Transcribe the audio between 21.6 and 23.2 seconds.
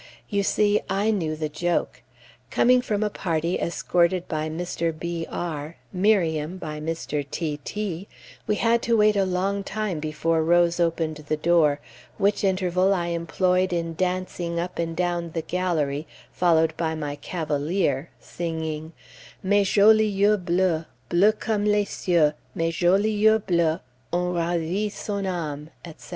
les cieux, Mes jolis